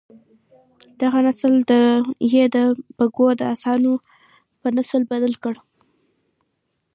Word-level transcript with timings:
دغه 1.01 1.19
نسل 1.27 1.53
یې 2.33 2.43
د 2.55 2.57
بګیو 2.97 3.29
د 3.39 3.41
اسانو 3.53 3.93
په 4.59 4.67
نسل 4.75 5.01
بدل 5.11 5.33
کړ. 5.43 5.55